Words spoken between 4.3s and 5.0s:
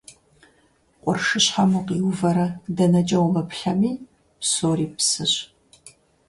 псори